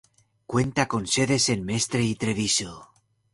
Cuenta 0.47 0.87
con 0.87 1.05
sedes 1.05 1.49
en 1.49 1.63
Mestre 1.63 2.01
y 2.01 2.15
Treviso. 2.15 2.89